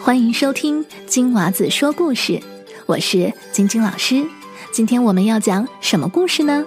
[0.00, 2.40] 欢迎收听金娃子说故事，
[2.86, 4.26] 我是晶晶老师。
[4.72, 6.64] 今天我们要讲什么故事呢？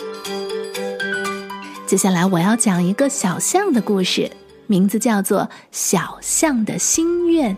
[1.88, 4.30] 接下来我要讲一个小象的故事，
[4.68, 7.52] 名字叫做《小象的心愿》。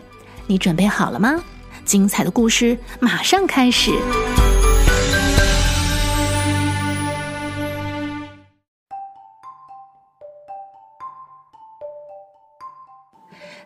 [0.46, 1.42] 你准备好了吗？
[1.84, 3.92] 精彩的故事马上开始。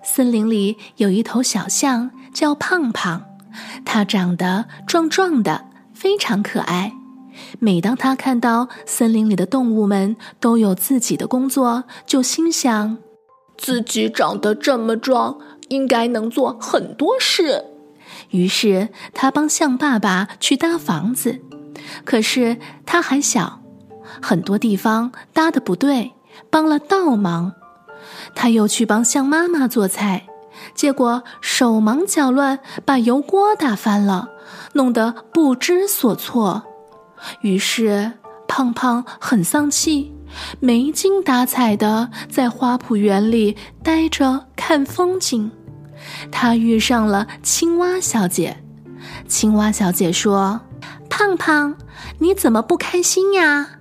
[0.02, 3.24] 森林里有一头小象，叫胖胖。
[3.84, 6.92] 它长得壮壮的，非常可爱。
[7.58, 12.98] 每当它看到森林里的动物们都有自己的工作，就心想：
[13.56, 17.64] 自己长得这么壮，应该能做很多事。
[18.30, 21.40] 于是他帮象爸爸去搭房子，
[22.04, 23.62] 可是他还小，
[24.20, 26.12] 很多地方搭的不对，
[26.50, 27.52] 帮了倒忙。
[28.34, 30.26] 他又去帮象妈妈做菜，
[30.74, 34.30] 结果手忙脚乱，把油锅打翻了，
[34.74, 36.62] 弄得不知所措。
[37.40, 38.12] 于是
[38.48, 40.12] 胖胖很丧气，
[40.60, 45.50] 没精打采的在花圃园里待着看风景。
[46.30, 48.62] 他遇上了青蛙小姐，
[49.28, 50.60] 青蛙小姐说
[51.08, 51.76] ：“胖胖，
[52.18, 53.78] 你怎么不开心呀？”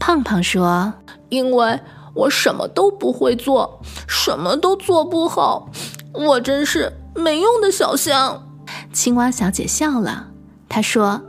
[0.00, 0.94] 胖胖说
[1.28, 1.78] ：“因为。”
[2.18, 5.70] 我什么都不会做，什么都做不好，
[6.12, 8.42] 我真是没用的小象。
[8.92, 10.26] 青蛙小姐笑了，
[10.68, 11.22] 她说：“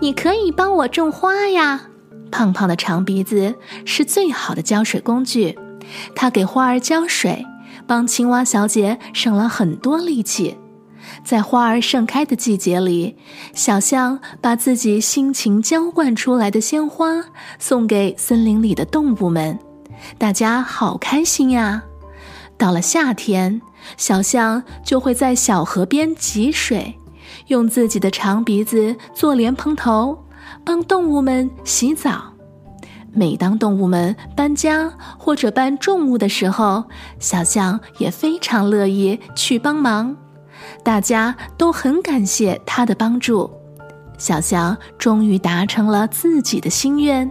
[0.00, 1.82] 你可以帮我种花呀。”
[2.32, 5.58] 胖胖的长鼻子是最好的浇水工具，
[6.14, 7.44] 它给花儿浇水，
[7.86, 10.56] 帮青蛙小姐省了很多力气。
[11.22, 13.18] 在花儿盛开的季节里，
[13.52, 17.24] 小象把自己辛勤浇灌出来的鲜花
[17.58, 19.58] 送给森林里的动物们。
[20.18, 21.82] 大家好开心呀！
[22.58, 23.62] 到了夏天，
[23.96, 26.98] 小象就会在小河边汲水，
[27.46, 30.24] 用自己的长鼻子做莲蓬头，
[30.64, 32.24] 帮动物们洗澡。
[33.12, 36.84] 每当动物们搬家或者搬重物的时候，
[37.18, 40.16] 小象也非常乐意去帮忙。
[40.84, 43.50] 大家都很感谢它的帮助。
[44.20, 47.28] 小象终于达成了自己的心愿，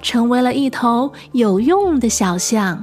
[0.00, 2.82] 成为了一头有用的小象。